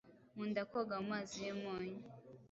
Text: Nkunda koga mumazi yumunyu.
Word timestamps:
Nkunda 0.33 0.61
koga 0.71 0.95
mumazi 1.03 1.37
yumunyu. 1.47 1.99